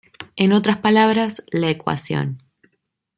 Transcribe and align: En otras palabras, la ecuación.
En 0.35 0.51
otras 0.51 0.77
palabras, 0.79 1.43
la 1.51 1.69
ecuación. 1.69 2.41